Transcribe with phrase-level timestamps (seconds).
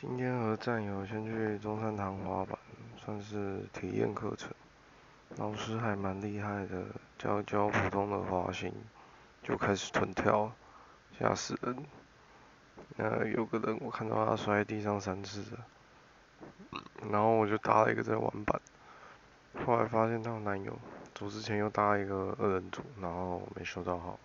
[0.00, 2.58] 今天和战友先去中山堂滑板，
[2.96, 4.50] 算是体验课程。
[5.36, 6.86] 老师还蛮厉害的，
[7.18, 8.72] 教教普通的滑行，
[9.42, 10.50] 就开始臀跳，
[11.18, 11.84] 吓死人。
[12.96, 15.66] 呃，有个人我看到他摔在地上三次了，
[17.10, 18.58] 然后我就搭了一个在玩板，
[19.66, 20.78] 后来发现他有男友，
[21.14, 24.18] 走之前又搭了一个二人组，然后没收到号。